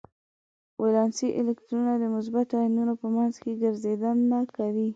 ولانسي 0.81 1.27
الکترونونه 1.39 1.93
د 1.99 2.03
مثبتو 2.15 2.53
ایونونو 2.63 2.93
په 3.01 3.07
منځ 3.15 3.33
کې 3.41 3.59
ګرځننده 3.61 4.39
دي. 4.75 4.87